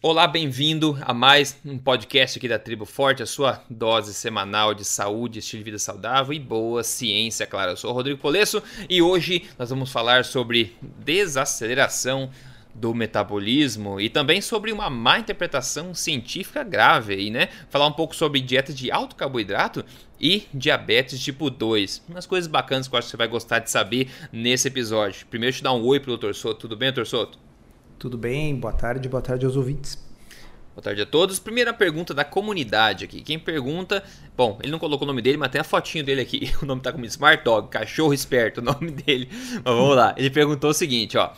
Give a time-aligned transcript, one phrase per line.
[0.00, 4.84] Olá, bem-vindo a mais um podcast aqui da Tribo Forte, a sua dose semanal de
[4.84, 7.72] saúde, estilo de vida saudável e boa ciência, claro.
[7.72, 12.30] Eu sou o Rodrigo Polesso e hoje nós vamos falar sobre desaceleração
[12.72, 17.48] do metabolismo e também sobre uma má interpretação científica grave aí, né?
[17.68, 19.84] Falar um pouco sobre dieta de alto carboidrato
[20.20, 22.04] e diabetes tipo 2.
[22.08, 25.26] Umas coisas bacanas que eu acho que você vai gostar de saber nesse episódio.
[25.26, 26.34] Primeiro, te dar um oi pro Dr.
[26.34, 26.60] Soto.
[26.60, 27.04] Tudo bem, Dr.
[27.04, 27.47] Soto?
[27.98, 28.54] Tudo bem?
[28.54, 29.98] Boa tarde, boa tarde aos ouvintes.
[30.72, 31.40] Boa tarde a todos.
[31.40, 33.20] Primeira pergunta da comunidade aqui.
[33.22, 34.04] Quem pergunta,
[34.36, 36.52] bom, ele não colocou o nome dele, mas tem a fotinho dele aqui.
[36.62, 39.28] O nome tá como Smart Dog, cachorro esperto, o nome dele.
[39.32, 40.14] Mas vamos lá.
[40.16, 41.32] Ele perguntou o seguinte, ó: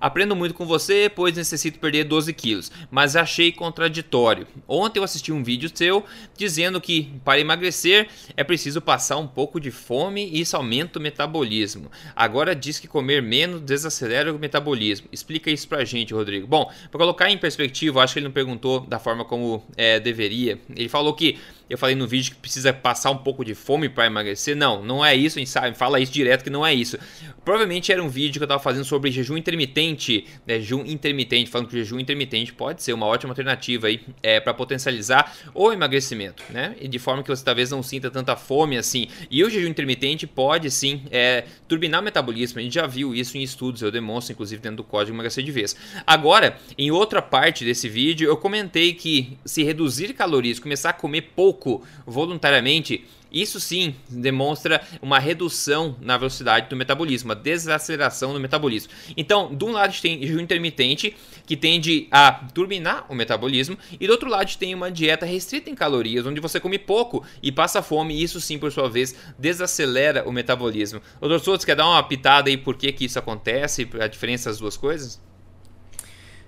[0.00, 4.46] Aprendo muito com você, pois necessito perder 12 quilos, mas achei contraditório.
[4.68, 6.04] Ontem eu assisti um vídeo seu
[6.36, 11.02] dizendo que para emagrecer é preciso passar um pouco de fome e isso aumenta o
[11.02, 11.90] metabolismo.
[12.14, 15.08] Agora diz que comer menos desacelera o metabolismo.
[15.10, 16.46] Explica isso pra gente, Rodrigo.
[16.46, 20.58] Bom, para colocar em perspectiva, acho que ele não perguntou da forma como é, deveria.
[20.74, 24.06] Ele falou que eu falei no vídeo que precisa passar um pouco de fome para
[24.06, 24.56] emagrecer.
[24.56, 26.96] Não, não é isso, a gente sabe, fala isso direto que não é isso.
[27.44, 30.60] Provavelmente era um vídeo que eu estava fazendo sobre jejum intermitente, né?
[30.60, 34.54] Jejum intermitente, falando que o jejum intermitente pode ser uma ótima alternativa aí é, para
[34.54, 36.76] potencializar o emagrecimento, né?
[36.80, 39.08] E de forma que você talvez não sinta tanta fome assim.
[39.30, 42.60] E o jejum intermitente pode sim é, turbinar o metabolismo.
[42.60, 45.50] A gente já viu isso em estudos, eu demonstro inclusive dentro do código emagrecer de
[45.50, 45.76] vez.
[46.06, 51.32] Agora, em outra parte desse vídeo, eu comentei que se reduzir calorias, começar a comer
[51.34, 58.38] pouco pouco voluntariamente, isso sim demonstra uma redução na velocidade do metabolismo, uma desaceleração do
[58.38, 58.92] metabolismo.
[59.16, 63.76] Então, de um lado a gente tem jejum intermitente, que tende a turbinar o metabolismo,
[63.98, 66.78] e do outro lado a gente tem uma dieta restrita em calorias, onde você come
[66.78, 71.00] pouco e passa fome, e isso sim, por sua vez, desacelera o metabolismo.
[71.20, 74.58] Doutor Souto, quer dar uma pitada aí por que, que isso acontece, a diferença das
[74.58, 75.20] duas coisas?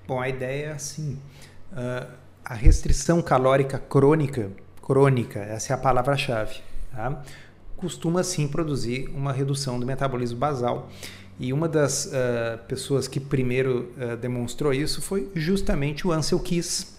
[0.06, 1.20] Bom, a ideia é assim,
[1.72, 2.11] uh,
[2.45, 4.50] a restrição calórica crônica
[4.89, 6.56] crônica, essa é a palavra-chave,
[6.91, 7.22] tá?
[7.78, 10.91] costuma sim produzir uma redução do metabolismo basal.
[11.38, 16.98] E uma das uh, pessoas que primeiro uh, demonstrou isso foi justamente o Ansel Keys,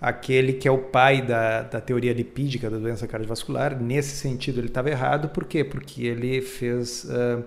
[0.00, 3.78] aquele que é o pai da, da teoria lipídica da doença cardiovascular.
[3.78, 5.28] Nesse sentido, ele estava errado.
[5.28, 5.62] Por quê?
[5.62, 7.44] Porque ele fez uh,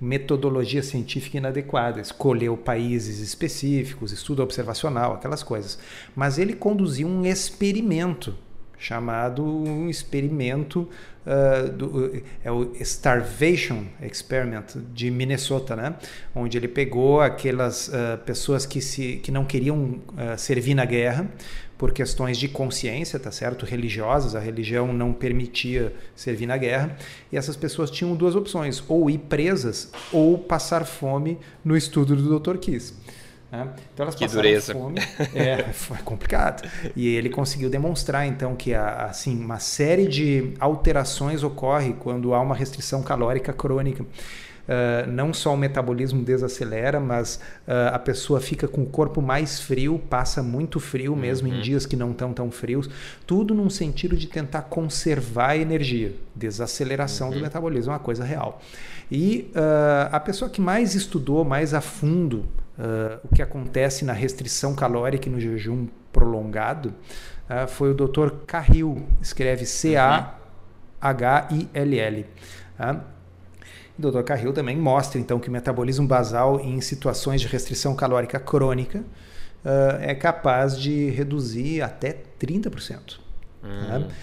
[0.00, 5.78] metodologia científica inadequada, escolheu países específicos, estudo observacional, aquelas coisas.
[6.16, 8.34] Mas ele conduziu um experimento
[8.78, 10.88] chamado um experimento
[11.26, 15.94] uh, do, é o Starvation Experiment de Minnesota, né?
[16.34, 21.28] onde ele pegou aquelas uh, pessoas que, se, que não queriam uh, servir na guerra
[21.78, 23.66] por questões de consciência, tá certo?
[23.66, 26.96] Religiosas, a religião não permitia servir na guerra,
[27.30, 32.38] e essas pessoas tinham duas opções, ou ir presas ou passar fome no estudo do
[32.38, 32.56] Dr.
[32.56, 32.94] Kiss.
[33.50, 33.68] Né?
[33.94, 34.72] Então elas que passaram dureza.
[34.72, 35.00] fome.
[35.34, 36.68] É, foi complicado.
[36.94, 42.54] E ele conseguiu demonstrar então que assim uma série de alterações ocorre quando há uma
[42.54, 44.04] restrição calórica crônica.
[44.66, 47.36] Uh, não só o metabolismo desacelera, mas
[47.68, 51.54] uh, a pessoa fica com o corpo mais frio, passa muito frio mesmo uhum.
[51.54, 52.90] em dias que não estão tão frios,
[53.24, 57.34] tudo num sentido de tentar conservar a energia, desaceleração uhum.
[57.34, 58.60] do metabolismo, é uma coisa real.
[59.08, 62.44] E uh, a pessoa que mais estudou mais a fundo
[62.78, 66.94] uh, o que acontece na restrição calórica e no jejum prolongado
[67.48, 68.30] uh, foi o Dr.
[68.46, 70.36] Carril, escreve C-A-H-I-L-L.
[73.98, 74.22] O Dr.
[74.22, 79.04] Carril também mostra então que o metabolismo basal em situações de restrição calórica crônica uh,
[80.00, 83.18] é capaz de reduzir até 30%.
[83.64, 83.68] Hum,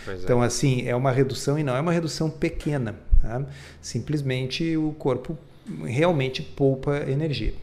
[0.08, 0.14] é.
[0.24, 2.96] Então, assim, é uma redução e não é uma redução pequena.
[3.22, 3.44] Tá?
[3.82, 5.36] Simplesmente o corpo
[5.86, 7.54] realmente poupa energia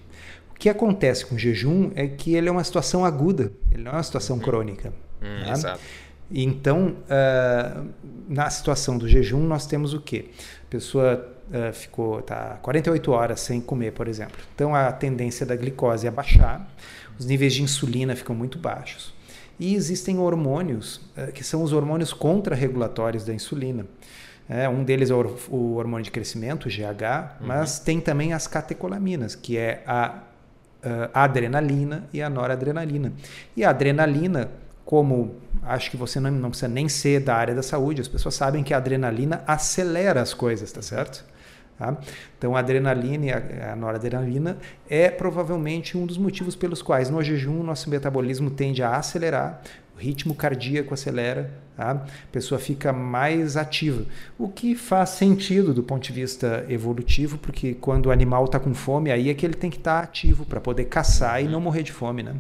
[0.61, 3.95] que acontece com o jejum é que ele é uma situação aguda, ele não é
[3.95, 4.43] uma situação uhum.
[4.43, 4.93] crônica.
[5.23, 5.53] Hum, tá?
[5.53, 5.81] Exato.
[6.31, 7.89] Então, uh,
[8.29, 10.27] na situação do jejum, nós temos o quê?
[10.63, 14.37] A pessoa uh, ficou tá, 48 horas sem comer, por exemplo.
[14.55, 16.71] Então, a tendência da glicose é baixar,
[17.19, 19.15] os níveis de insulina ficam muito baixos.
[19.59, 23.87] E existem hormônios, uh, que são os hormônios contra-regulatórios da insulina.
[24.47, 27.47] É, um deles é o, o hormônio de crescimento, o GH, uhum.
[27.47, 30.23] mas tem também as catecolaminas, que é a
[31.13, 33.13] a adrenalina e a noradrenalina.
[33.57, 34.51] E a adrenalina,
[34.85, 38.35] como acho que você não, não precisa nem ser da área da saúde, as pessoas
[38.35, 41.25] sabem que a adrenalina acelera as coisas, tá certo?
[41.79, 41.97] Tá?
[42.37, 47.23] Então, a adrenalina e a, a noradrenalina é provavelmente um dos motivos pelos quais no
[47.23, 49.63] jejum nosso metabolismo tende a acelerar,
[50.01, 51.91] ritmo cardíaco acelera, tá?
[51.91, 54.05] a pessoa fica mais ativa.
[54.39, 58.75] O que faz sentido do ponto de vista evolutivo, porque quando o animal está com
[58.75, 61.61] fome, aí é que ele tem que estar tá ativo para poder caçar e não
[61.61, 62.23] morrer de fome.
[62.23, 62.35] Né?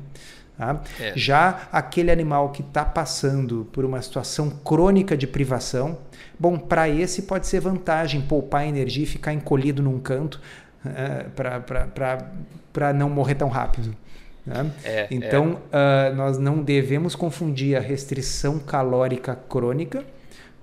[0.56, 0.80] Tá?
[0.98, 1.12] É.
[1.16, 5.98] Já aquele animal que está passando por uma situação crônica de privação,
[6.38, 10.40] bom, para esse pode ser vantagem poupar energia e ficar encolhido num canto
[10.84, 11.30] uh,
[12.72, 13.96] para não morrer tão rápido.
[14.46, 14.70] Né?
[14.84, 16.10] É, então, é.
[16.10, 20.04] Uh, nós não devemos confundir a restrição calórica crônica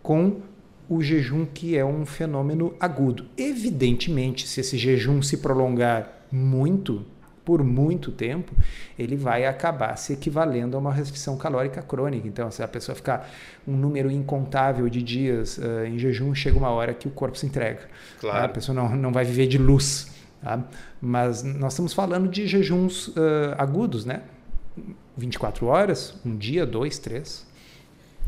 [0.01, 0.41] com
[0.89, 3.25] o jejum que é um fenômeno agudo.
[3.37, 7.05] Evidentemente, se esse jejum se prolongar muito,
[7.47, 8.53] por muito tempo,
[8.99, 12.27] ele vai acabar se equivalendo a uma restrição calórica crônica.
[12.27, 13.29] Então, se a pessoa ficar
[13.65, 17.45] um número incontável de dias uh, em jejum, chega uma hora que o corpo se
[17.45, 17.79] entrega.
[18.19, 18.39] Claro.
[18.39, 18.45] Tá?
[18.45, 20.16] A pessoa não, não vai viver de luz.
[20.47, 20.63] Tá?
[21.01, 23.13] Mas nós estamos falando de jejuns uh,
[23.57, 24.21] agudos, né?
[25.17, 27.45] 24 horas, um dia, dois, três.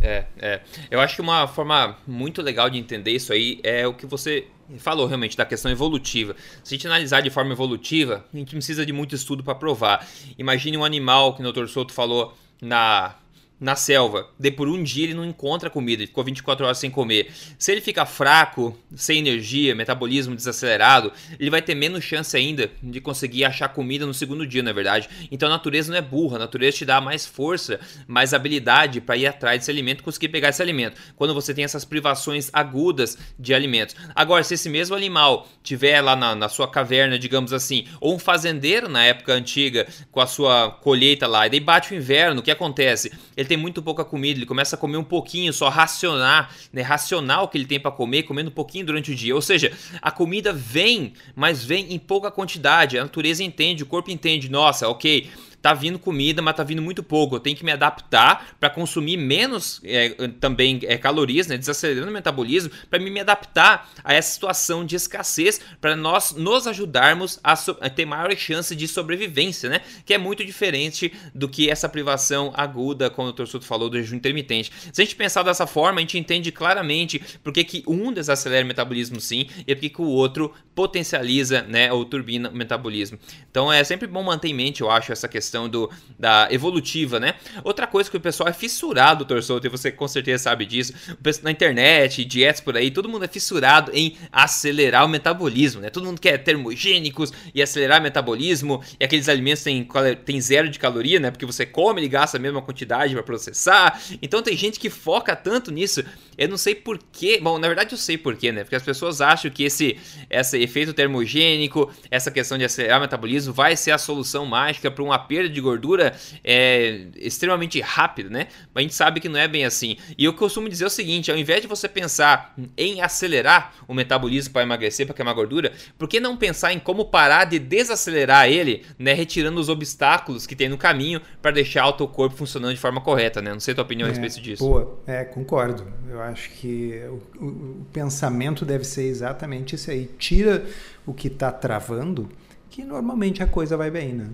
[0.01, 0.61] É, é.
[0.91, 4.47] Eu acho que uma forma muito legal de entender isso aí é o que você
[4.79, 6.35] falou realmente da questão evolutiva.
[6.61, 10.05] Se a gente analisar de forma evolutiva, a gente precisa de muito estudo para provar.
[10.37, 11.67] Imagine um animal que o Dr.
[11.67, 13.15] Souto falou na
[13.59, 16.89] na selva, de por um dia ele não encontra comida, ele ficou 24 horas sem
[16.89, 17.31] comer.
[17.57, 23.01] Se ele fica fraco, sem energia, metabolismo desacelerado, ele vai ter menos chance ainda de
[23.01, 25.09] conseguir achar comida no segundo dia, na é verdade.
[25.31, 29.17] Então a natureza não é burra, a natureza te dá mais força, mais habilidade para
[29.17, 30.99] ir atrás desse alimento conseguir pegar esse alimento.
[31.15, 33.95] Quando você tem essas privações agudas de alimentos.
[34.15, 38.19] Agora, se esse mesmo animal tiver lá na, na sua caverna, digamos assim, ou um
[38.19, 42.43] fazendeiro na época antiga com a sua colheita lá, e daí bate o inverno, o
[42.43, 43.11] que acontece?
[43.35, 47.43] Ele tem muito pouca comida, ele começa a comer um pouquinho, só racionar, né, racionar
[47.43, 49.33] o que ele tem para comer, comendo um pouquinho durante o dia.
[49.35, 52.97] Ou seja, a comida vem, mas vem em pouca quantidade.
[52.97, 55.27] A natureza entende, o corpo entende, nossa, ok,
[55.61, 57.35] tá vindo comida, mas tá vindo muito pouco.
[57.35, 60.09] Eu tenho que me adaptar para consumir menos é,
[60.39, 65.59] também é, calorias, né, desacelerando o metabolismo, para me adaptar a essa situação de escassez,
[65.81, 69.81] para nós nos ajudarmos a, so a, ter maior chance de sobrevivência, né?
[70.05, 73.45] Que é muito diferente do que essa privação aguda, como o Dr.
[73.45, 74.71] Suto falou, do jejum intermitente.
[74.91, 78.67] Se a gente pensar dessa forma, a gente entende claramente porque que um desacelera o
[78.67, 83.19] metabolismo sim e porque que o outro potencializa, né, ou turbina o metabolismo.
[83.49, 87.19] Então é sempre bom manter em mente, eu acho, essa questão questão do, da evolutiva,
[87.19, 87.33] né?
[87.63, 90.93] Outra coisa que o pessoal é fissurado, Torçoto, e você com certeza sabe disso,
[91.41, 95.89] na internet, dietas por aí, todo mundo é fissurado em acelerar o metabolismo, né?
[95.89, 101.19] Todo mundo quer termogênicos e acelerar o metabolismo, e aqueles alimentos têm, zero de caloria,
[101.19, 101.31] né?
[101.31, 103.99] Porque você come e gasta a mesma quantidade para processar.
[104.21, 106.03] Então tem gente que foca tanto nisso.
[106.37, 107.39] Eu não sei porquê.
[107.41, 108.63] Bom, na verdade eu sei porquê, né?
[108.63, 109.97] Porque as pessoas acham que esse,
[110.29, 115.03] esse efeito termogênico, essa questão de acelerar o metabolismo, vai ser a solução mágica para
[115.03, 116.13] um aperto perda de gordura
[116.43, 118.47] é extremamente rápida, né?
[118.73, 119.95] Mas a gente sabe que não é bem assim.
[120.17, 124.53] E eu costumo dizer o seguinte: ao invés de você pensar em acelerar o metabolismo
[124.53, 128.85] para emagrecer, para queimar gordura, por que não pensar em como parar de desacelerar ele,
[128.97, 129.13] né?
[129.13, 132.99] Retirando os obstáculos que tem no caminho para deixar o teu corpo funcionando de forma
[132.99, 133.51] correta, né?
[133.51, 134.63] Não sei a tua opinião é, a respeito disso.
[134.63, 135.87] Boa, é, concordo.
[136.09, 140.09] Eu acho que o, o, o pensamento deve ser exatamente isso aí.
[140.17, 140.65] Tira
[141.05, 142.29] o que está travando,
[142.69, 144.27] que normalmente a coisa vai bem, né?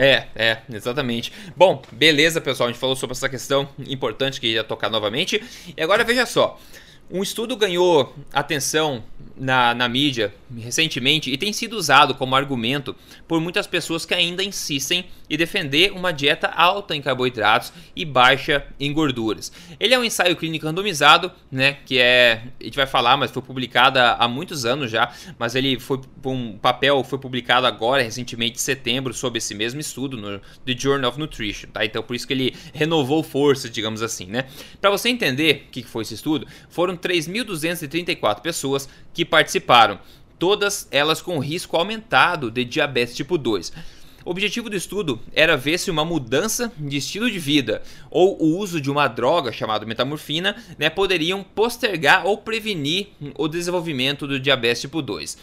[0.00, 1.32] É, é, exatamente.
[1.56, 2.68] Bom, beleza, pessoal.
[2.68, 5.42] A gente falou sobre essa questão importante que ia tocar novamente.
[5.76, 6.56] E agora veja só.
[7.10, 9.02] Um estudo ganhou atenção
[9.34, 12.94] na, na mídia recentemente e tem sido usado como argumento
[13.26, 18.66] por muitas pessoas que ainda insistem em defender uma dieta alta em carboidratos e baixa
[18.80, 19.52] em gorduras.
[19.78, 23.42] Ele é um ensaio clínico randomizado, né, que é, a gente vai falar, mas foi
[23.42, 28.60] publicado há muitos anos já, mas ele foi um papel foi publicado agora recentemente em
[28.60, 31.84] setembro sobre esse mesmo estudo no The Journal of Nutrition, tá?
[31.84, 34.46] Então por isso que ele renovou forças, digamos assim, né?
[34.80, 39.98] Para você entender o que foi esse estudo, foram 3.234 pessoas que participaram,
[40.38, 43.72] todas elas com risco aumentado de diabetes tipo 2.
[44.24, 48.58] O objetivo do estudo era ver se uma mudança de estilo de vida ou o
[48.58, 54.82] uso de uma droga chamada metamorfina né, poderiam postergar ou prevenir o desenvolvimento do diabetes
[54.82, 55.38] tipo 2.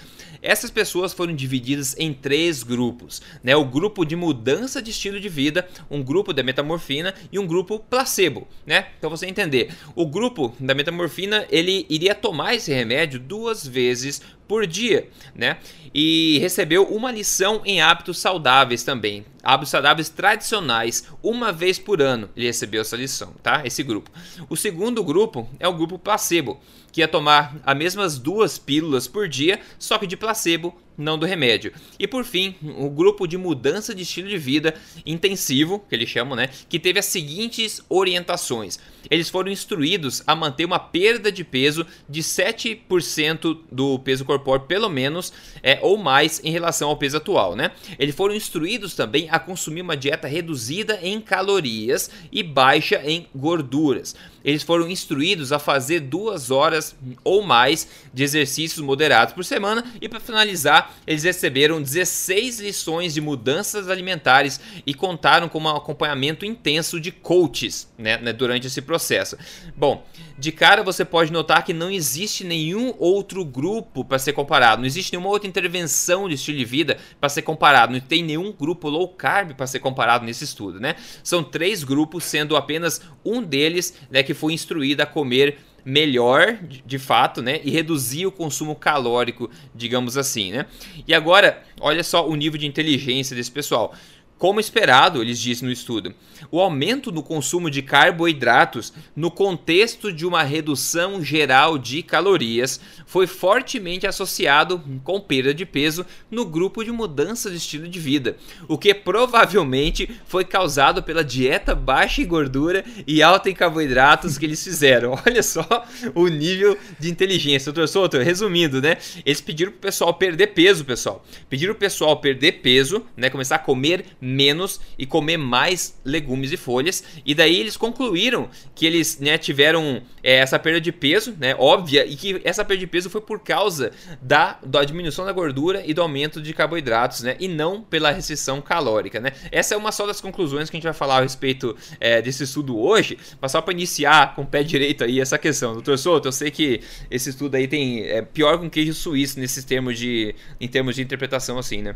[0.45, 3.55] Essas pessoas foram divididas em três grupos, né?
[3.55, 7.79] O grupo de mudança de estilo de vida, um grupo da metamorfina e um grupo
[7.79, 8.89] placebo, né?
[8.99, 14.65] Então você entender, o grupo da metamorfina ele iria tomar esse remédio duas vezes por
[14.67, 15.57] dia, né?
[15.93, 19.25] E recebeu uma lição em hábitos saudáveis também.
[19.43, 23.61] Hábitos saudáveis tradicionais, uma vez por ano ele recebeu essa lição, tá?
[23.65, 24.11] Esse grupo.
[24.49, 26.59] O segundo grupo é o grupo placebo,
[26.91, 31.25] que ia tomar as mesmas duas pílulas por dia, só que de placebo não do
[31.25, 31.73] remédio.
[31.99, 34.75] E por fim, o grupo de mudança de estilo de vida
[35.05, 38.79] intensivo, que eles chamam, né, que teve as seguintes orientações.
[39.09, 44.89] Eles foram instruídos a manter uma perda de peso de 7% do peso corpóreo, pelo
[44.89, 47.71] menos, é, ou mais em relação ao peso atual, né?
[47.99, 54.15] Eles foram instruídos também a consumir uma dieta reduzida em calorias e baixa em gorduras
[54.45, 60.07] eles foram instruídos a fazer duas horas ou mais de exercícios moderados por semana e
[60.07, 67.01] para finalizar eles receberam 16 lições de mudanças alimentares e contaram com um acompanhamento intenso
[67.01, 69.35] de coaches né, né, durante esse processo.
[69.75, 70.05] Bom,
[70.37, 74.87] de cara você pode notar que não existe nenhum outro grupo para ser comparado, não
[74.87, 78.89] existe nenhuma outra intervenção de estilo de vida para ser comparado, não tem nenhum grupo
[78.89, 80.95] low carb para ser comparado nesse estudo, né?
[81.23, 86.97] São três grupos, sendo apenas um deles né, que foi instruído a comer melhor, de
[86.97, 90.65] fato, né, e reduzir o consumo calórico, digamos assim, né?
[91.07, 93.93] E agora, olha só o nível de inteligência desse pessoal.
[94.37, 96.13] Como esperado, eles dizem no estudo,
[96.51, 103.27] o aumento no consumo de carboidratos no contexto de uma redução geral de calorias foi
[103.27, 108.35] fortemente associado com perda de peso no grupo de mudança de estilo de vida,
[108.67, 114.45] o que provavelmente foi causado pela dieta baixa em gordura e alta em carboidratos que
[114.45, 115.17] eles fizeram.
[115.25, 115.65] Olha só
[116.13, 117.71] o nível de inteligência.
[117.71, 118.97] Doutor Souto, resumindo, né?
[119.25, 121.25] Eles pediram pro pessoal perder peso, pessoal.
[121.49, 123.29] Pediram pro pessoal perder peso, né?
[123.29, 127.03] Começar a comer menos e comer mais legumes e folhas.
[127.25, 132.05] E daí eles concluíram que eles né, tiveram é, essa perda de peso, né, óbvia,
[132.05, 133.91] e que essa perda de peso foi por causa
[134.21, 138.61] da, da diminuição da gordura e do aumento de carboidratos, né, e não pela restrição
[138.61, 139.19] calórica.
[139.19, 139.31] Né.
[139.51, 142.43] Essa é uma só das conclusões que a gente vai falar a respeito é, desse
[142.43, 145.73] estudo hoje, mas só para iniciar com o pé direito aí essa questão.
[145.73, 149.63] Doutor Souto, eu sei que esse estudo aí tem é pior um queijo suíço nesses
[149.63, 151.95] termos de, em termos de interpretação assim, né?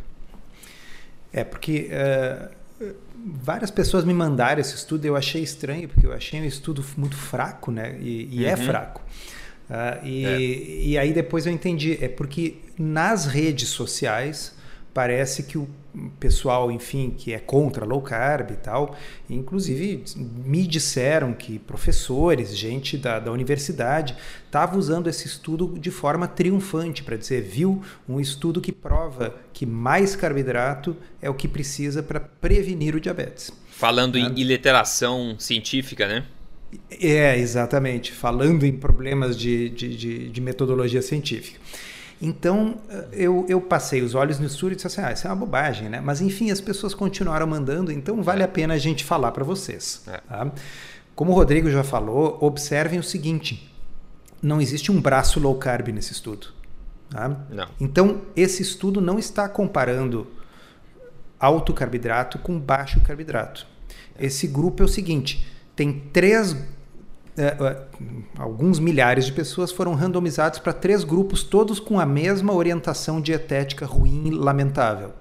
[1.31, 2.93] É, porque uh,
[3.43, 6.83] várias pessoas me mandaram esse estudo e eu achei estranho, porque eu achei um estudo
[6.97, 7.97] muito fraco, né?
[7.99, 8.53] E, e é uhum.
[8.53, 9.01] é fraco.
[9.69, 10.39] Uh, e, é.
[10.39, 14.55] e aí depois eu entendi, é porque nas redes sociais
[14.93, 15.67] parece que o
[16.19, 18.95] pessoal, enfim, que é contra low carb e tal,
[19.29, 24.15] inclusive me disseram que professores, gente da, da universidade,
[24.45, 29.65] estava usando esse estudo de forma triunfante para dizer, viu, um estudo que prova que
[29.65, 33.51] mais carboidrato é o que precisa para prevenir o diabetes.
[33.69, 34.21] Falando é.
[34.21, 36.25] em iliteração científica, né?
[36.91, 38.11] É, exatamente.
[38.11, 41.59] Falando em problemas de, de, de, de metodologia científica.
[42.21, 42.75] Então,
[43.13, 45.87] eu, eu passei os olhos no estudo e disse assim, ah, isso é uma bobagem,
[45.87, 46.01] né?
[46.01, 50.03] Mas, enfim, as pessoas continuaram mandando, então vale a pena a gente falar para vocês.
[50.05, 50.17] É.
[50.17, 50.51] Tá?
[51.15, 53.71] Como o Rodrigo já falou, observem o seguinte,
[54.41, 56.47] não existe um braço low carb nesse estudo.
[57.09, 57.29] Tá?
[57.49, 57.67] Não.
[57.79, 60.27] Então, esse estudo não está comparando
[61.39, 63.65] alto carboidrato com baixo carboidrato.
[64.19, 66.78] Esse grupo é o seguinte, tem três é, é,
[68.37, 73.85] alguns milhares de pessoas foram randomizados para três grupos, todos com a mesma orientação dietética
[73.85, 75.13] ruim e lamentável.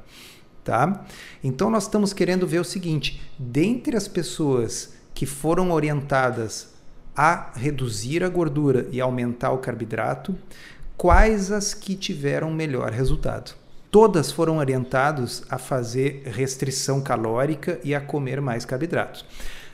[0.64, 1.04] Tá?
[1.42, 6.74] Então nós estamos querendo ver o seguinte: dentre as pessoas que foram orientadas
[7.16, 10.36] a reduzir a gordura e aumentar o carboidrato,
[10.96, 13.54] quais as que tiveram melhor resultado?
[13.90, 19.24] Todas foram orientados a fazer restrição calórica e a comer mais carboidratos.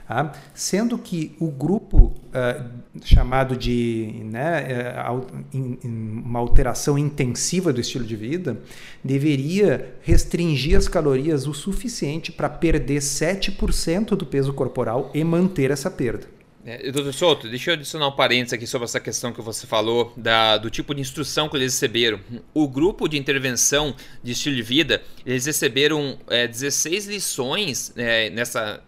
[0.07, 0.33] Tá?
[0.53, 2.71] Sendo que o grupo uh,
[3.03, 4.67] chamado de né,
[5.03, 8.61] uh, uma alteração intensiva do estilo de vida
[9.03, 15.91] deveria restringir as calorias o suficiente para perder 7% do peso corporal e manter essa
[15.91, 16.35] perda.
[16.67, 20.15] É, doutor Souto, deixa eu adicionar um parênteses aqui sobre essa questão que você falou
[20.17, 22.19] da, do tipo de instrução que eles receberam.
[22.55, 28.83] O grupo de intervenção de estilo de vida, eles receberam é, 16 lições é, nessa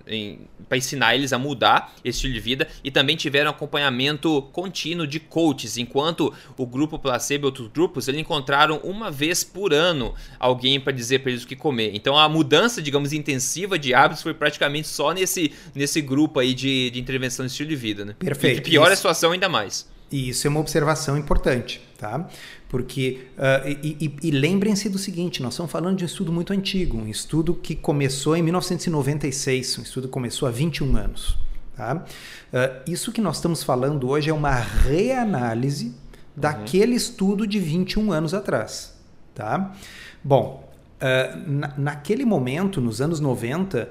[0.68, 5.20] para ensinar eles a mudar esse estilo de vida e também tiveram acompanhamento contínuo de
[5.20, 10.80] coaches, enquanto o grupo placebo e outros grupos eles encontraram uma vez por ano alguém
[10.80, 11.92] para dizer para eles o que comer.
[11.94, 16.90] Então a mudança, digamos, intensiva de hábitos foi praticamente só nesse, nesse grupo aí de,
[16.90, 18.14] de intervenção de estilo de vida, né?
[18.18, 18.58] Perfeito.
[18.58, 19.88] E que piora isso, a situação ainda mais.
[20.10, 22.28] E isso é uma observação importante, tá?
[22.68, 26.52] Porque, uh, e, e, e lembrem-se do seguinte, nós estamos falando de um estudo muito
[26.52, 31.36] antigo, um estudo que começou em 1996, um estudo que começou há 21 anos.
[31.76, 31.96] Tá?
[31.96, 35.94] Uh, isso que nós estamos falando hoje é uma reanálise
[36.36, 36.96] daquele uhum.
[36.96, 38.94] estudo de 21 anos atrás.
[39.34, 39.74] Tá?
[40.22, 43.90] Bom, uh, na, naquele momento, nos anos 90,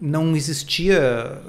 [0.00, 1.42] não existia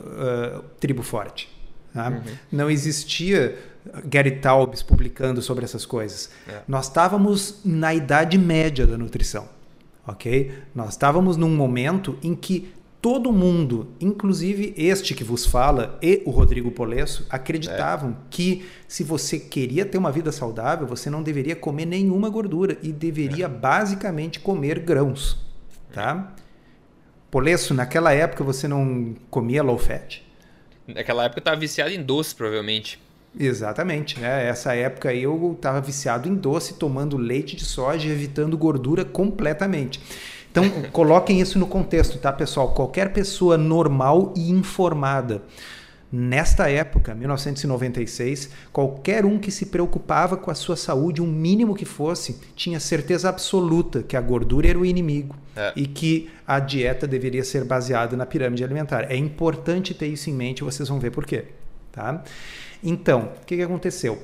[0.79, 1.56] tribo forte.
[1.97, 2.09] Tá?
[2.09, 2.21] Uhum.
[2.51, 3.57] Não existia
[4.05, 6.29] Gary Taubes publicando sobre essas coisas.
[6.47, 6.61] É.
[6.67, 9.49] Nós estávamos na idade média da nutrição,
[10.05, 10.51] ok?
[10.75, 16.29] Nós estávamos num momento em que todo mundo, inclusive este que vos fala e o
[16.29, 18.13] Rodrigo Polesso, acreditavam é.
[18.29, 22.91] que se você queria ter uma vida saudável, você não deveria comer nenhuma gordura e
[22.91, 23.49] deveria é.
[23.49, 25.43] basicamente comer grãos,
[25.91, 26.31] tá?
[27.31, 30.26] Polesso, naquela época você não comia low fat?
[30.87, 32.99] Naquela época eu estava viciado em doce, provavelmente.
[33.37, 34.19] Exatamente.
[34.19, 34.47] Né?
[34.47, 39.99] Essa época eu estava viciado em doce, tomando leite de soja e evitando gordura completamente.
[40.49, 42.73] Então, coloquem isso no contexto, tá, pessoal?
[42.73, 45.41] Qualquer pessoa normal e informada.
[46.09, 51.83] Nesta época, 1996, qualquer um que se preocupava com a sua saúde, um mínimo que
[51.83, 55.73] fosse, tinha certeza absoluta que a gordura era o inimigo é.
[55.75, 59.11] e que a dieta deveria ser baseada na pirâmide alimentar.
[59.11, 61.45] É importante ter isso em mente, vocês vão ver por quê.
[61.91, 62.23] Tá?
[62.81, 64.17] Então, o que, que aconteceu?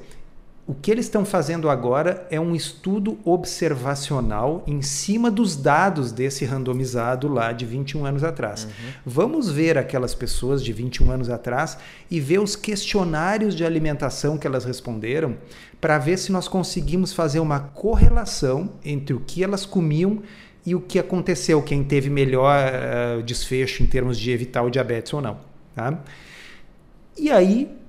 [0.66, 6.46] O que eles estão fazendo agora é um estudo observacional em cima dos dados desse
[6.46, 8.64] randomizado lá de 21 anos atrás.
[8.64, 8.92] Uhum.
[9.06, 11.78] Vamos ver aquelas pessoas de 21 anos atrás
[12.10, 15.36] e ver os questionários de alimentação que elas responderam
[15.82, 20.24] para ver se nós conseguimos fazer uma correlação entre o que elas comiam
[20.66, 22.58] e o que aconteceu, quem teve melhor
[23.20, 25.38] uh, desfecho em termos de evitar o diabetes ou não.
[25.76, 26.00] Tá?
[27.18, 27.83] E aí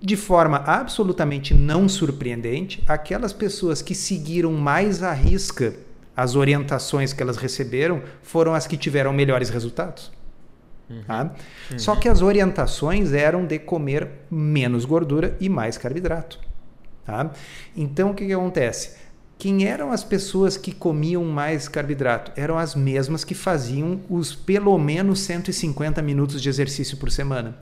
[0.00, 5.74] de forma absolutamente não surpreendente, aquelas pessoas que seguiram mais à risca
[6.16, 10.10] as orientações que elas receberam foram as que tiveram melhores resultados.
[10.88, 11.02] Uhum.
[11.02, 11.34] Tá?
[11.70, 11.78] Uhum.
[11.78, 16.40] Só que as orientações eram de comer menos gordura e mais carboidrato.
[17.04, 17.30] Tá?
[17.76, 18.96] Então o que, que acontece?
[19.38, 22.32] Quem eram as pessoas que comiam mais carboidrato?
[22.34, 27.58] Eram as mesmas que faziam os pelo menos 150 minutos de exercício por semana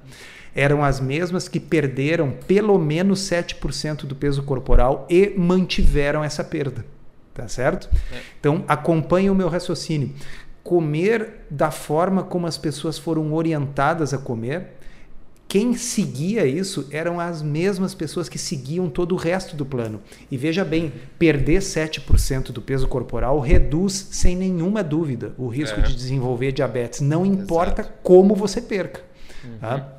[0.55, 6.85] eram as mesmas que perderam pelo menos 7% do peso corporal e mantiveram essa perda.
[7.33, 7.89] Tá certo?
[8.13, 8.21] É.
[8.39, 10.13] Então, acompanhe o meu raciocínio.
[10.63, 14.75] Comer da forma como as pessoas foram orientadas a comer,
[15.55, 20.01] quem seguia isso eram as mesmas pessoas que seguiam todo o resto do plano.
[20.29, 25.83] E veja bem, perder 7% do peso corporal reduz sem nenhuma dúvida o risco é.
[25.83, 27.01] de desenvolver diabetes.
[27.01, 27.99] Não importa Exato.
[28.03, 29.03] como você perca.
[29.45, 29.59] Uhum.
[29.61, 29.94] Tá?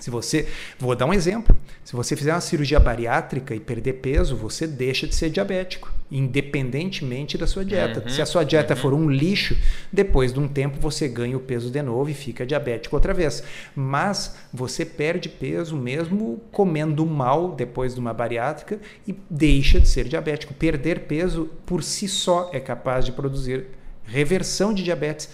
[0.00, 1.56] Se você, vou dar um exemplo.
[1.84, 7.36] Se você fizer uma cirurgia bariátrica e perder peso, você deixa de ser diabético, independentemente
[7.36, 8.00] da sua dieta.
[8.00, 8.80] Uhum, Se a sua dieta uhum.
[8.80, 9.56] for um lixo,
[9.92, 13.42] depois de um tempo você ganha o peso de novo e fica diabético outra vez.
[13.74, 20.08] Mas você perde peso mesmo comendo mal depois de uma bariátrica e deixa de ser
[20.08, 20.54] diabético.
[20.54, 23.66] Perder peso por si só é capaz de produzir
[24.04, 25.28] reversão de diabetes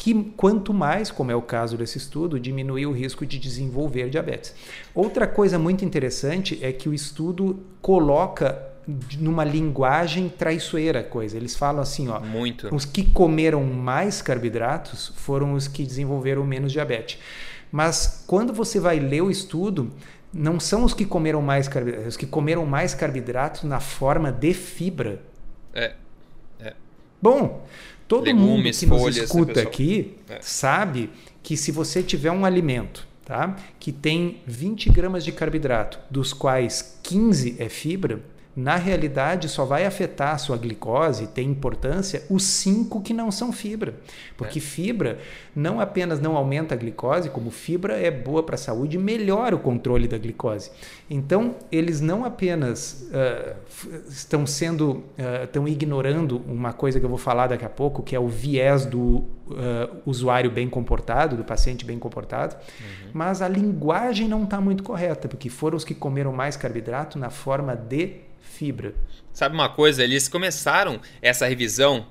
[0.00, 4.54] que quanto mais, como é o caso desse estudo, diminuir o risco de desenvolver diabetes.
[4.94, 8.66] Outra coisa muito interessante é que o estudo coloca
[9.18, 11.36] numa linguagem traiçoeira coisa.
[11.36, 12.74] Eles falam assim, ó, muito.
[12.74, 17.18] os que comeram mais carboidratos foram os que desenvolveram menos diabetes.
[17.70, 19.92] Mas quando você vai ler o estudo,
[20.32, 24.54] não são os que comeram mais carboidratos, os que comeram mais carboidratos na forma de
[24.54, 25.20] fibra.
[25.74, 25.92] É.
[26.58, 26.72] é.
[27.20, 27.66] Bom,
[28.10, 30.40] Todo Legumes, mundo que nos escuta aqui é.
[30.42, 31.10] sabe
[31.44, 36.98] que se você tiver um alimento tá, que tem 20 gramas de carboidrato, dos quais
[37.04, 38.20] 15 é fibra,
[38.54, 43.52] na realidade só vai afetar a sua glicose, tem importância, os cinco que não são
[43.52, 43.94] fibra.
[44.36, 44.62] Porque é.
[44.62, 45.18] fibra
[45.54, 49.54] não apenas não aumenta a glicose, como fibra é boa para a saúde e melhora
[49.54, 50.70] o controle da glicose.
[51.08, 53.54] Então, eles não apenas uh,
[54.08, 58.16] estão sendo, uh, estão ignorando uma coisa que eu vou falar daqui a pouco, que
[58.16, 59.26] é o viés do uh,
[60.04, 63.10] usuário bem comportado, do paciente bem comportado, uhum.
[63.12, 67.30] mas a linguagem não está muito correta, porque foram os que comeram mais carboidrato na
[67.30, 68.29] forma de
[68.60, 68.92] fibra.
[69.40, 70.04] Sabe uma coisa?
[70.04, 72.06] Eles começaram essa revisão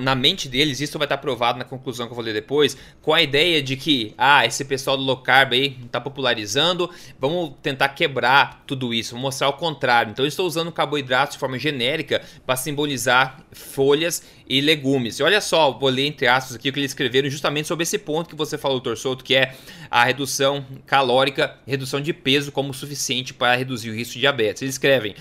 [0.00, 3.12] na mente deles, isso vai estar provado na conclusão que eu vou ler depois, com
[3.12, 7.90] a ideia de que, ah, esse pessoal do low carb aí está popularizando, vamos tentar
[7.90, 10.12] quebrar tudo isso, mostrar o contrário.
[10.12, 15.18] Então, eu estou usando carboidratos de forma genérica para simbolizar folhas e legumes.
[15.18, 17.98] E olha só, vou ler entre aspas aqui o que eles escreveram justamente sobre esse
[17.98, 19.54] ponto que você falou, Torçoto, que é
[19.90, 24.62] a redução calórica, redução de peso como suficiente para reduzir o risco de diabetes.
[24.62, 25.14] Eles escrevem: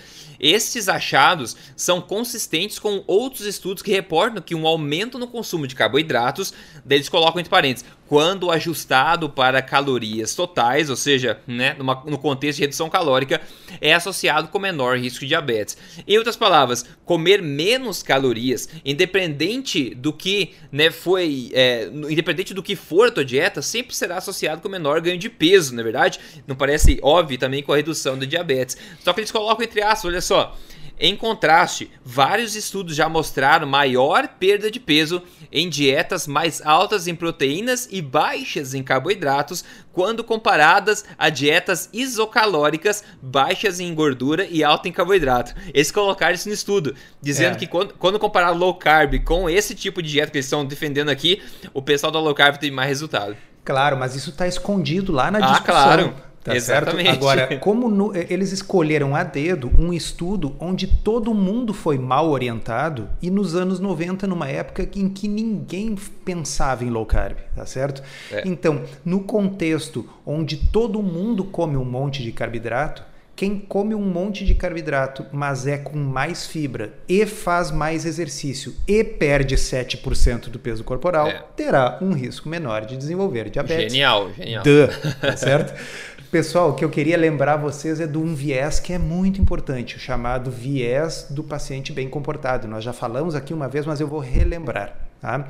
[0.43, 1.40] estes achados
[1.75, 6.53] são consistentes com outros estudos que reportam que um aumento no consumo de carboidratos,
[6.89, 12.57] eles colocam entre parênteses, quando ajustado para calorias totais, ou seja, né, numa, no contexto
[12.57, 13.39] de redução calórica,
[13.79, 15.77] é associado com menor risco de diabetes.
[16.05, 22.75] Em outras palavras, comer menos calorias, independente do que né, foi, é, independente do que
[22.75, 26.19] for a tua dieta, sempre será associado com menor ganho de peso, na é verdade.
[26.45, 28.75] Não parece óbvio também com a redução da diabetes.
[28.99, 30.57] Só que eles colocam entre aspas, olha só.
[31.03, 37.15] Em contraste, vários estudos já mostraram maior perda de peso em dietas mais altas em
[37.15, 44.87] proteínas e baixas em carboidratos quando comparadas a dietas isocalóricas baixas em gordura e alta
[44.87, 45.55] em carboidrato.
[45.73, 47.57] Eles colocaram isso no estudo, dizendo é.
[47.57, 51.09] que quando, quando comparar low carb com esse tipo de dieta que eles estão defendendo
[51.09, 51.41] aqui,
[51.73, 53.35] o pessoal da low carb tem mais resultado.
[53.65, 55.73] Claro, mas isso está escondido lá na ah, discussão.
[55.73, 56.30] Claro.
[56.43, 57.05] Tá Exatamente.
[57.05, 57.17] Certo?
[57.17, 63.07] Agora, como no, eles escolheram a dedo um estudo onde todo mundo foi mal orientado
[63.21, 68.01] e nos anos 90, numa época em que ninguém pensava em low carb, tá certo?
[68.31, 68.41] É.
[68.45, 74.45] Então, no contexto onde todo mundo come um monte de carboidrato, quem come um monte
[74.45, 80.59] de carboidrato, mas é com mais fibra e faz mais exercício e perde 7% do
[80.59, 81.43] peso corporal, é.
[81.55, 83.91] terá um risco menor de desenvolver diabetes.
[83.91, 84.63] Genial, genial.
[84.63, 84.87] Duh,
[85.19, 85.73] tá certo?
[86.31, 89.97] Pessoal, o que eu queria lembrar vocês é de um viés que é muito importante,
[89.97, 92.69] o chamado viés do paciente bem comportado.
[92.69, 94.95] Nós já falamos aqui uma vez, mas eu vou relembrar.
[95.19, 95.45] Tá?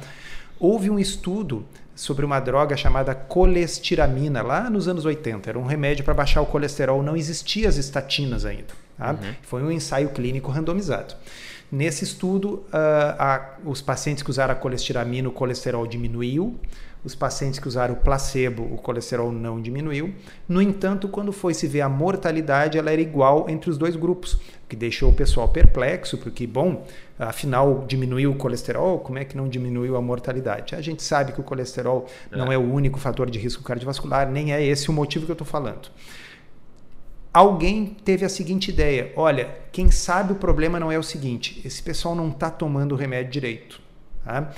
[0.60, 5.50] Houve um estudo sobre uma droga chamada colestiramina, lá nos anos 80.
[5.50, 8.74] Era um remédio para baixar o colesterol, não existiam as estatinas ainda.
[8.98, 9.12] Tá?
[9.12, 9.36] Uhum.
[9.42, 11.16] Foi um ensaio clínico randomizado.
[11.72, 16.60] Nesse estudo, uh, a, os pacientes que usaram a colestiramina, o colesterol diminuiu.
[17.04, 20.14] Os pacientes que usaram o placebo, o colesterol não diminuiu.
[20.48, 24.34] No entanto, quando foi se ver a mortalidade, ela era igual entre os dois grupos,
[24.34, 26.86] o que deixou o pessoal perplexo, porque, bom,
[27.18, 30.76] afinal diminuiu o colesterol, como é que não diminuiu a mortalidade?
[30.76, 32.38] A gente sabe que o colesterol é.
[32.38, 35.34] não é o único fator de risco cardiovascular, nem é esse o motivo que eu
[35.34, 35.90] estou falando.
[37.34, 41.82] Alguém teve a seguinte ideia: olha, quem sabe o problema não é o seguinte, esse
[41.82, 43.82] pessoal não está tomando o remédio direito.
[44.24, 44.52] Tá?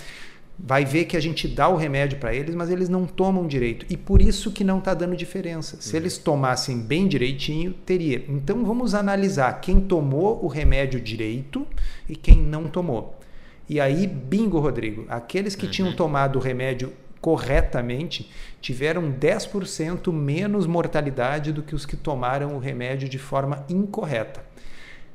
[0.57, 3.85] Vai ver que a gente dá o remédio para eles, mas eles não tomam direito.
[3.89, 5.77] E por isso que não está dando diferença.
[5.81, 6.01] Se uhum.
[6.01, 8.23] eles tomassem bem direitinho, teria.
[8.29, 11.67] Então vamos analisar quem tomou o remédio direito
[12.07, 13.19] e quem não tomou.
[13.67, 15.05] E aí, bingo, Rodrigo.
[15.09, 15.71] Aqueles que uhum.
[15.71, 22.59] tinham tomado o remédio corretamente tiveram 10% menos mortalidade do que os que tomaram o
[22.59, 24.43] remédio de forma incorreta.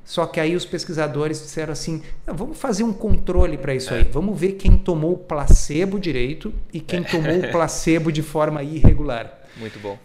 [0.08, 3.98] Só que aí os pesquisadores disseram assim: vamos fazer um controle para isso é.
[3.98, 4.04] aí.
[4.04, 7.02] Vamos ver quem tomou o placebo direito e quem é.
[7.02, 9.30] tomou o placebo de forma irregular.
[9.58, 9.98] Muito bom.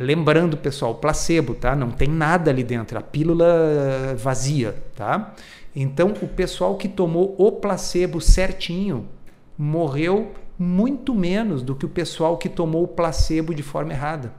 [0.00, 1.76] Lembrando, pessoal, placebo, tá?
[1.76, 5.34] Não tem nada ali dentro, a pílula vazia, tá?
[5.76, 9.06] Então, o pessoal que tomou o placebo certinho
[9.58, 14.32] morreu muito menos do que o pessoal que tomou o placebo de forma errada.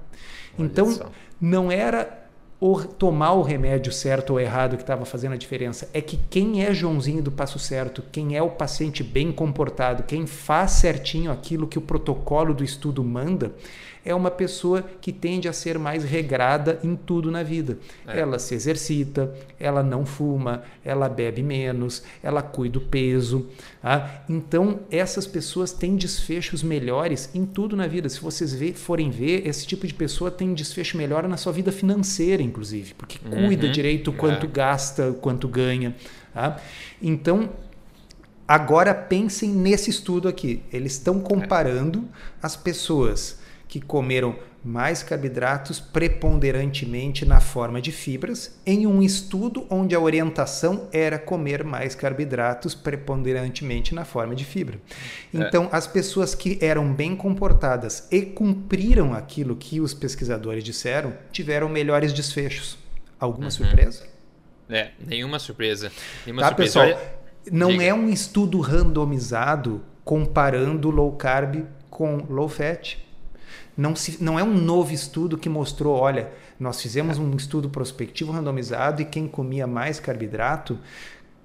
[0.58, 1.12] Olha então, só.
[1.40, 2.19] não era
[2.60, 5.90] ou tomar o remédio certo ou errado que estava fazendo a diferença.
[5.94, 10.28] É que quem é Joãozinho do passo certo, quem é o paciente bem comportado, quem
[10.28, 13.54] faz certinho aquilo que o protocolo do estudo manda,
[14.06, 17.78] é uma pessoa que tende a ser mais regrada em tudo na vida.
[18.08, 18.20] É.
[18.20, 23.48] Ela se exercita, ela não fuma, ela bebe menos, ela cuida do peso.
[23.82, 24.24] Tá?
[24.30, 28.08] Então, essas pessoas têm desfechos melhores em tudo na vida.
[28.10, 32.44] Se vocês forem ver, esse tipo de pessoa tem desfecho melhor na sua vida financeira,
[32.44, 33.48] inclusive, porque uhum.
[33.48, 34.50] cuida direito quanto é.
[34.50, 35.96] gasta, quanto ganha.
[36.34, 36.60] Tá?
[37.02, 37.50] Então,
[38.50, 40.64] Agora pensem nesse estudo aqui.
[40.74, 42.10] Eles estão comparando
[42.42, 43.38] as pessoas
[43.70, 50.90] que comeram mais carboidratos preponderantemente na forma de fibras, em um estudo onde a orientação
[50.92, 54.80] era comer mais carboidratos preponderantemente na forma de fibra.
[55.34, 55.38] É.
[55.38, 55.70] Então, é.
[55.72, 62.12] as pessoas que eram bem comportadas e cumpriram aquilo que os pesquisadores disseram, tiveram melhores
[62.12, 62.78] desfechos.
[63.20, 63.52] Alguma uhum.
[63.52, 64.04] surpresa?
[64.70, 65.92] É, nenhuma surpresa.
[66.26, 66.80] Nenhuma tá, surpresa.
[66.80, 67.20] pessoal?
[67.52, 67.84] Não Diga.
[67.84, 72.98] é um estudo randomizado comparando low carb com low fat.
[73.80, 78.30] Não, se, não é um novo estudo que mostrou, olha, nós fizemos um estudo prospectivo
[78.30, 80.78] randomizado e quem comia mais carboidrato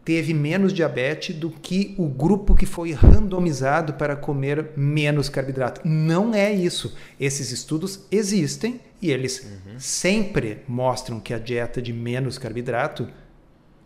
[0.04, 5.80] teve menos diabetes do que o grupo que foi randomizado para comer menos carboidrato.
[5.84, 6.96] Não é isso.
[7.20, 9.78] Esses estudos existem e eles uhum.
[9.78, 13.06] sempre mostram que a dieta de menos carboidrato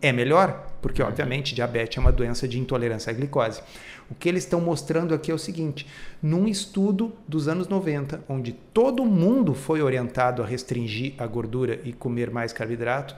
[0.01, 1.07] é melhor, porque uhum.
[1.07, 3.61] obviamente diabetes é uma doença de intolerância à glicose.
[4.09, 5.85] O que eles estão mostrando aqui é o seguinte:
[6.21, 11.93] num estudo dos anos 90, onde todo mundo foi orientado a restringir a gordura e
[11.93, 13.15] comer mais carboidrato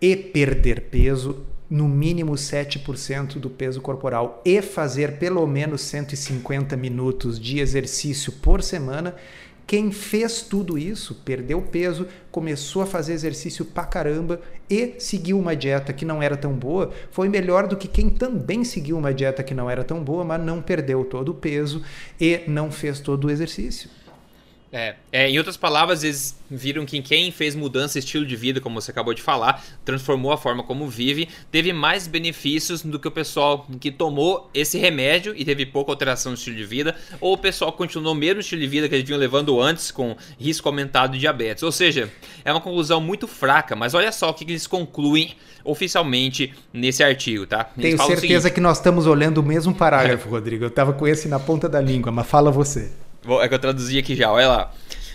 [0.00, 7.38] e perder peso, no mínimo 7% do peso corporal e fazer pelo menos 150 minutos
[7.38, 9.14] de exercício por semana,
[9.70, 15.54] quem fez tudo isso, perdeu peso, começou a fazer exercício pra caramba e seguiu uma
[15.54, 19.44] dieta que não era tão boa, foi melhor do que quem também seguiu uma dieta
[19.44, 21.84] que não era tão boa, mas não perdeu todo o peso
[22.20, 23.88] e não fez todo o exercício.
[24.72, 28.60] É, é, em outras palavras, eles viram que quem fez mudança de estilo de vida,
[28.60, 33.08] como você acabou de falar, transformou a forma como vive, teve mais benefícios do que
[33.08, 37.34] o pessoal que tomou esse remédio e teve pouca alteração no estilo de vida, ou
[37.34, 40.68] o pessoal continuou o mesmo estilo de vida que eles vinham levando antes, com risco
[40.68, 41.64] aumentado de diabetes.
[41.64, 42.08] Ou seja,
[42.44, 47.44] é uma conclusão muito fraca, mas olha só o que eles concluem oficialmente nesse artigo,
[47.44, 47.70] tá?
[47.76, 50.64] Eles Tenho certeza que nós estamos olhando o mesmo parágrafo, Rodrigo.
[50.64, 52.92] Eu estava com esse na ponta da língua, mas fala você.
[53.40, 54.72] É que eu traduzi aqui já, olha lá.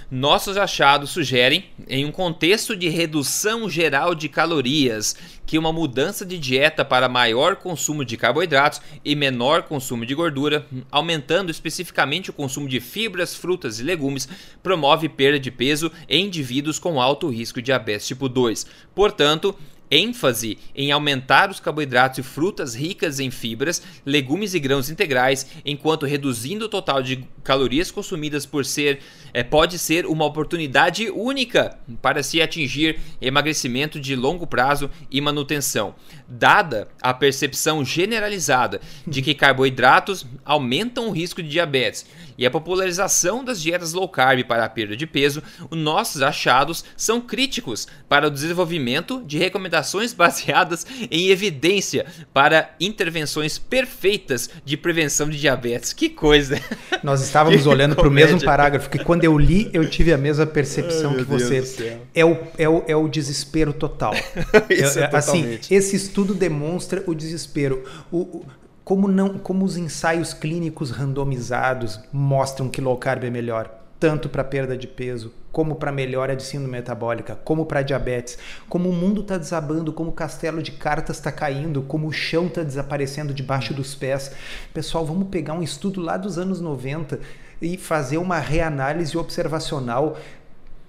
[0.10, 5.16] Nossos achados sugerem, em um contexto de redução geral de calorias,
[5.48, 10.68] que uma mudança de dieta para maior consumo de carboidratos e menor consumo de gordura,
[10.92, 14.30] aumentando especificamente o consumo de fibras, frutas e legumes,
[14.62, 18.68] promove perda de peso em indivíduos com alto risco de diabetes tipo 2.
[18.94, 19.56] Portanto,
[19.90, 26.06] ênfase em aumentar os carboidratos e frutas ricas em fibras, legumes e grãos integrais, enquanto
[26.06, 29.00] reduzindo o total de calorias consumidas por ser
[29.36, 35.94] é, pode ser uma oportunidade única para se atingir emagrecimento de longo prazo e manutenção,
[36.26, 42.06] dada a percepção generalizada de que carboidratos aumentam o risco de diabetes
[42.38, 46.86] e a popularização das dietas low carb para a perda de peso, os nossos achados
[46.96, 55.30] são críticos para o desenvolvimento de recomendações baseadas em evidência para intervenções perfeitas de prevenção
[55.30, 55.92] de diabetes.
[55.92, 56.62] Que coisa!
[57.04, 60.46] Nós estávamos olhando para o mesmo parágrafo que quando eu li eu tive a mesma
[60.46, 62.00] percepção Ai, que você.
[62.14, 64.14] É o, é, o, é o desespero total.
[64.70, 67.84] Isso é, é, assim, esse estudo demonstra o desespero.
[68.12, 68.46] O, o
[68.84, 73.68] como, não, como os ensaios clínicos randomizados mostram que low carb é melhor,
[74.00, 78.38] tanto para perda de peso, como para melhora de síndrome metabólica, como para diabetes,
[78.70, 82.46] como o mundo está desabando, como o castelo de cartas está caindo, como o chão
[82.46, 84.32] está desaparecendo debaixo dos pés.
[84.72, 87.20] Pessoal, vamos pegar um estudo lá dos anos 90
[87.62, 90.18] e fazer uma reanálise observacional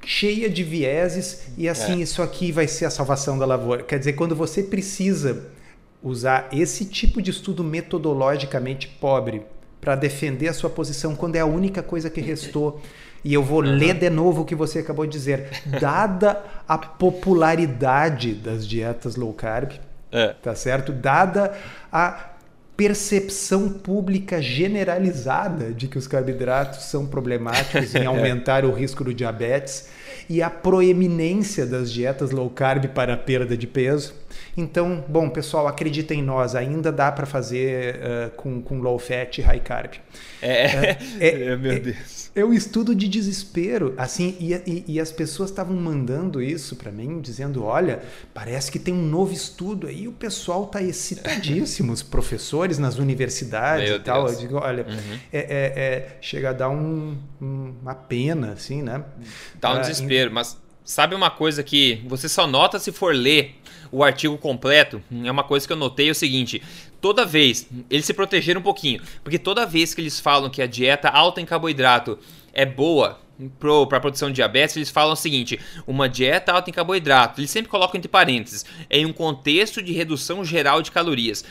[0.04, 2.02] cheia de vieses e assim é.
[2.02, 3.82] isso aqui vai ser a salvação da lavoura.
[3.82, 5.46] Quer dizer, quando você precisa
[6.02, 9.42] usar esse tipo de estudo metodologicamente pobre
[9.80, 12.80] para defender a sua posição quando é a única coisa que restou.
[13.24, 13.76] E eu vou uhum.
[13.76, 15.48] ler de novo o que você acabou de dizer.
[15.80, 19.72] Dada a popularidade das dietas low carb,
[20.12, 20.28] é.
[20.40, 20.92] tá certo?
[20.92, 21.56] Dada
[21.90, 22.30] a
[22.76, 29.88] percepção pública generalizada de que os carboidratos são problemáticos em aumentar o risco do diabetes
[30.28, 34.14] e a proeminência das dietas low carb para a perda de peso
[34.56, 39.36] então, bom, pessoal, acredita em nós, ainda dá para fazer uh, com, com low fat
[39.36, 39.92] e high carb.
[40.40, 42.30] É, é, é, é meu Deus.
[42.34, 46.90] É, um estudo de desespero, assim, e, e, e as pessoas estavam mandando isso para
[46.90, 48.00] mim, dizendo, olha,
[48.32, 53.88] parece que tem um novo estudo aí, o pessoal está excitadíssimo, os professores nas universidades
[53.88, 54.26] meu e tal.
[54.26, 55.18] Eu digo, olha, uhum.
[55.32, 59.04] é, é, é, chega a dar um, um, uma pena, assim, né?
[59.60, 63.56] Dá um uh, desespero, mas sabe uma coisa que você só nota se for ler
[63.90, 66.62] o artigo completo, é uma coisa que eu notei é o seguinte:
[67.00, 70.66] toda vez, eles se protegeram um pouquinho, porque toda vez que eles falam que a
[70.66, 72.18] dieta alta em carboidrato
[72.52, 73.20] é boa
[73.58, 77.50] para a produção de diabetes, eles falam o seguinte: uma dieta alta em carboidrato, eles
[77.50, 81.44] sempre colocam entre parênteses, em um contexto de redução geral de calorias.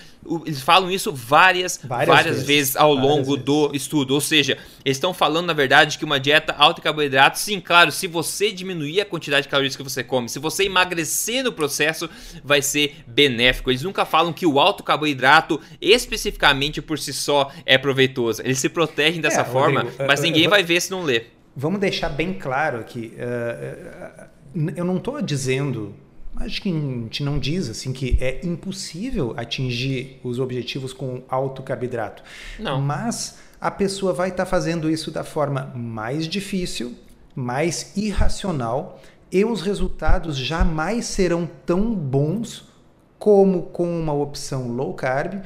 [0.45, 3.45] Eles falam isso várias, várias, várias vezes, vezes, ao várias longo vezes.
[3.45, 4.13] do estudo.
[4.15, 7.91] Ou seja, eles estão falando, na verdade, que uma dieta alta em carboidrato, sim, claro,
[7.91, 12.09] se você diminuir a quantidade de calorias que você come, se você emagrecer no processo,
[12.43, 13.69] vai ser benéfico.
[13.69, 18.41] Eles nunca falam que o alto carboidrato, especificamente por si só, é proveitoso.
[18.41, 21.79] Eles se protegem dessa é, forma, Rodrigo, mas ninguém vai ver se não ler vamos
[21.79, 23.13] deixar bem claro aqui.
[23.15, 25.93] Uh, eu não estou dizendo,
[26.35, 31.63] acho que a gente não diz assim que é impossível atingir os objetivos com alto
[31.63, 32.23] carboidrato.
[32.59, 32.81] Não.
[32.81, 36.95] Mas a pessoa vai estar tá fazendo isso da forma mais difícil,
[37.35, 42.69] mais irracional e os resultados jamais serão tão bons
[43.17, 45.41] como com uma opção low carb,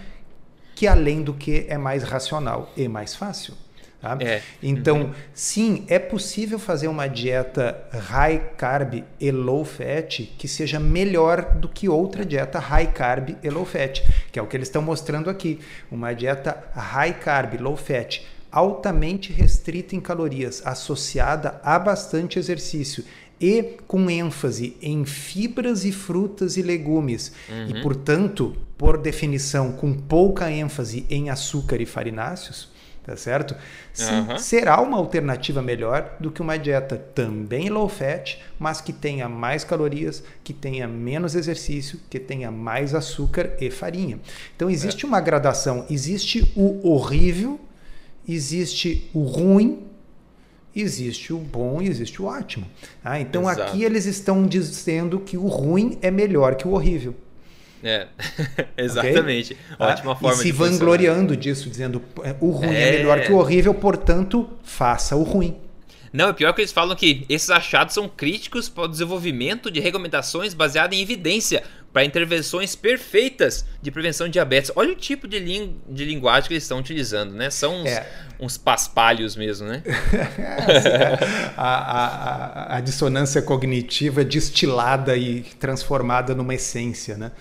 [0.75, 3.53] que além do que é mais racional e mais fácil.
[4.01, 4.17] Tá?
[4.21, 4.41] É.
[4.63, 5.13] Então, uhum.
[5.33, 11.67] sim, é possível fazer uma dieta high carb e low fat que seja melhor do
[11.67, 15.29] que outra dieta high carb e low fat, que é o que eles estão mostrando
[15.29, 15.59] aqui.
[15.91, 23.03] Uma dieta high carb, low fat altamente restrita em calorias, associada a bastante exercício
[23.39, 27.67] e com ênfase em fibras e frutas e legumes, uhum.
[27.67, 32.69] e portanto, por definição, com pouca ênfase em açúcar e farináceos,
[33.03, 33.55] tá certo?
[33.99, 34.37] Uhum.
[34.37, 39.63] Será uma alternativa melhor do que uma dieta também low fat, mas que tenha mais
[39.63, 44.19] calorias, que tenha menos exercício, que tenha mais açúcar e farinha.
[44.55, 45.07] Então existe é.
[45.07, 47.59] uma gradação, existe o horrível,
[48.27, 49.89] existe o ruim
[50.75, 52.65] existe o bom e existe o ótimo.
[53.03, 53.61] Ah, então Exato.
[53.63, 57.15] aqui eles estão dizendo que o ruim é melhor que o horrível.
[57.83, 58.07] É,
[58.77, 59.53] exatamente.
[59.73, 59.87] Okay?
[59.87, 62.89] Ótima ah, forma e se vangloriando disso, dizendo é, o ruim é...
[62.89, 65.55] é melhor que o horrível, portanto, faça o ruim.
[66.11, 69.79] Não, é pior que eles falam que esses achados são críticos para o desenvolvimento de
[69.79, 71.63] regulamentações baseadas em evidência
[71.93, 74.71] para intervenções perfeitas de prevenção de diabetes.
[74.75, 75.39] Olha o tipo de,
[75.87, 77.49] de linguagem que eles estão utilizando, né?
[77.49, 78.07] São uns, é.
[78.39, 79.83] uns paspalhos mesmo, né?
[81.57, 87.31] a, a, a, a, dissonância cognitiva destilada e transformada numa essência, né?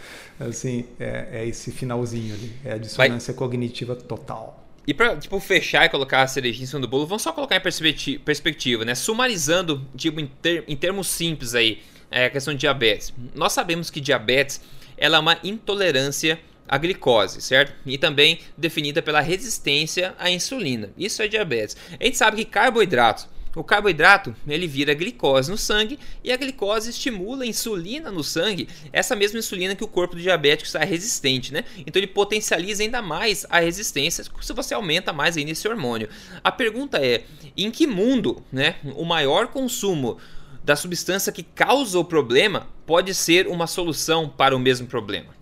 [0.41, 2.53] Assim, é, é esse finalzinho ali.
[2.65, 3.39] É a dissonância Vai.
[3.39, 4.65] cognitiva total.
[4.87, 7.57] E pra, tipo, fechar e colocar a cerejinha em cima do bolo, vamos só colocar
[7.57, 8.95] em perspectiva, perspectiva né?
[8.95, 13.13] Sumarizando, tipo, em, ter, em termos simples aí, é a questão de diabetes.
[13.35, 14.63] Nós sabemos que diabetes
[14.97, 17.75] ela é uma intolerância à glicose, certo?
[17.85, 20.91] E também definida pela resistência à insulina.
[20.97, 21.77] Isso é diabetes.
[21.99, 26.91] A gente sabe que carboidratos o carboidrato ele vira glicose no sangue e a glicose
[26.91, 31.53] estimula a insulina no sangue, essa mesma insulina que o corpo do diabético está resistente,
[31.53, 31.65] né?
[31.79, 36.09] Então ele potencializa ainda mais a resistência se você aumenta mais ainda esse hormônio.
[36.43, 37.25] A pergunta é:
[37.57, 40.19] em que mundo, né, o maior consumo
[40.63, 45.37] da substância que causa o problema pode ser uma solução para o mesmo problema?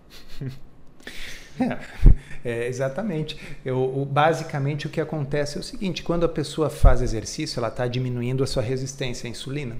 [2.47, 2.67] É.
[2.67, 3.37] Exatamente.
[3.65, 7.67] Eu, o, basicamente o que acontece é o seguinte: quando a pessoa faz exercício, ela
[7.67, 9.75] está diminuindo a sua resistência à insulina.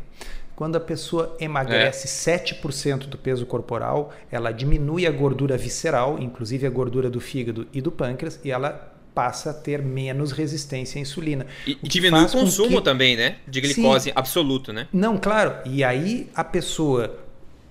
[0.55, 2.37] Quando a pessoa emagrece é.
[2.37, 7.79] 7% do peso corporal, ela diminui a gordura visceral, inclusive a gordura do fígado e
[7.79, 11.45] do pâncreas, e ela passa a ter menos resistência à insulina.
[11.65, 12.83] E, e diminui o consumo que...
[12.83, 13.37] também, né?
[13.47, 14.11] De glicose Sim.
[14.15, 14.87] absoluto, né?
[14.91, 15.55] Não, claro.
[15.65, 17.26] E aí a pessoa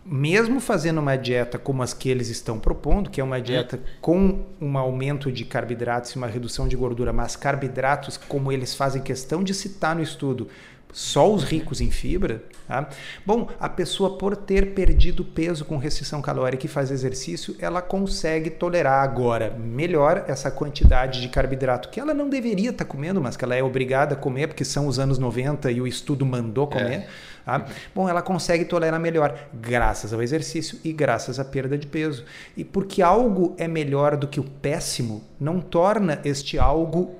[0.08, 4.46] mesmo fazendo uma dieta como as que eles estão propondo, que é uma dieta com
[4.60, 9.42] um aumento de carboidratos e uma redução de gordura, mas carboidratos, como eles fazem questão
[9.42, 10.48] de citar no estudo,
[10.96, 12.42] só os ricos em fibra.
[12.66, 12.88] Tá?
[13.24, 18.48] Bom, a pessoa, por ter perdido peso com restrição calórica e faz exercício, ela consegue
[18.48, 23.36] tolerar agora melhor essa quantidade de carboidrato que ela não deveria estar tá comendo, mas
[23.36, 26.66] que ela é obrigada a comer, porque são os anos 90 e o estudo mandou
[26.66, 27.00] comer.
[27.00, 27.08] É.
[27.44, 27.66] Tá?
[27.94, 32.24] Bom, ela consegue tolerar melhor graças ao exercício e graças à perda de peso.
[32.56, 37.16] E porque algo é melhor do que o péssimo, não torna este algo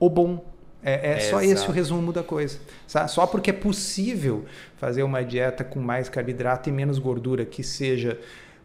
[0.00, 0.49] o bom.
[0.82, 2.58] É, é só esse o resumo da coisa.
[2.86, 3.10] Sabe?
[3.10, 4.44] Só porque é possível
[4.76, 8.18] fazer uma dieta com mais carboidrato e menos gordura que seja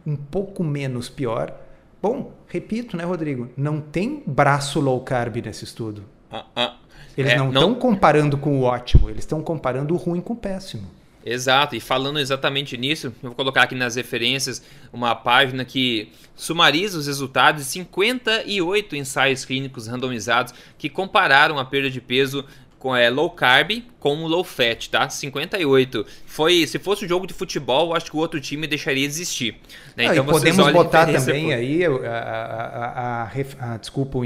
[0.06, 1.54] um pouco menos pior.
[2.00, 3.50] Bom, repito, né, Rodrigo?
[3.56, 6.04] Não tem braço low carb nesse estudo.
[6.30, 6.76] Ah, ah.
[7.16, 10.36] Eles é, não estão comparando com o ótimo, eles estão comparando o ruim com o
[10.36, 10.86] péssimo.
[11.28, 14.62] Exato, e falando exatamente nisso, eu vou colocar aqui nas referências
[14.92, 21.90] uma página que sumariza os resultados de 58 ensaios clínicos randomizados que compararam a perda
[21.90, 22.44] de peso
[22.78, 25.08] com é, low carb com low fat, tá?
[25.08, 26.06] 58.
[26.26, 29.56] Foi, se fosse um jogo de futebol, acho que o outro time deixaria de existir.
[29.96, 30.04] Né?
[30.04, 31.54] então podemos botar também por...
[31.54, 34.16] aí a, a, a, a desculpa,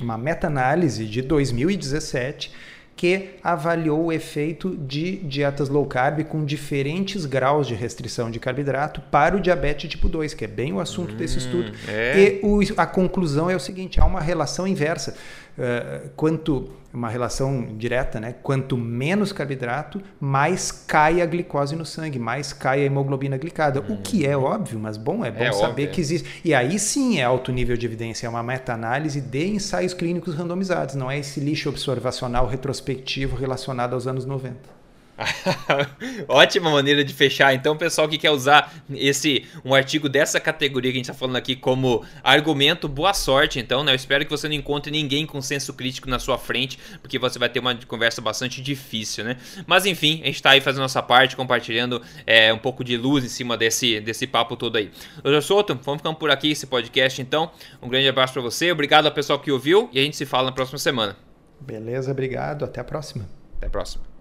[0.00, 2.52] uma meta-análise de 2017
[2.98, 9.00] que avaliou o efeito de dietas low carb com diferentes graus de restrição de carboidrato
[9.00, 11.72] para o diabetes tipo 2, que é bem o assunto hum, desse estudo.
[11.86, 12.18] É.
[12.18, 15.14] E o, a conclusão é o seguinte: há uma relação inversa.
[15.58, 18.34] Uh, quanto uma relação direta, né?
[18.42, 23.80] Quanto menos carboidrato, mais cai a glicose no sangue, mais cai a hemoglobina glicada.
[23.80, 23.94] Hum.
[23.94, 25.90] O que é óbvio, mas bom, é bom é saber óbvio.
[25.90, 26.40] que existe.
[26.44, 30.94] E aí sim é alto nível de evidência, é uma meta-análise de ensaios clínicos randomizados,
[30.94, 34.77] não é esse lixo observacional retrospectivo relacionado aos anos 90.
[36.28, 37.52] Ótima maneira de fechar.
[37.52, 41.36] Então, pessoal que quer usar esse um artigo dessa categoria que a gente está falando
[41.36, 43.58] aqui como argumento, boa sorte.
[43.58, 43.92] Então, né?
[43.92, 47.38] Eu espero que você não encontre ninguém com senso crítico na sua frente, porque você
[47.38, 49.36] vai ter uma conversa bastante difícil, né?
[49.66, 53.24] Mas enfim, a gente está aí fazendo nossa parte, compartilhando é, um pouco de luz
[53.24, 54.90] em cima desse, desse papo todo aí.
[55.24, 57.20] Eu Souto, vamos ficando por aqui esse podcast.
[57.20, 57.50] Então,
[57.80, 60.46] um grande abraço para você, obrigado ao pessoal que ouviu e a gente se fala
[60.46, 61.16] na próxima semana.
[61.60, 62.64] Beleza, obrigado.
[62.64, 63.28] Até a próxima.
[63.56, 64.17] Até a próxima.